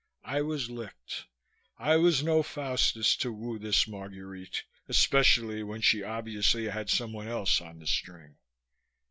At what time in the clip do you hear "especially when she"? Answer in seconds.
4.89-6.01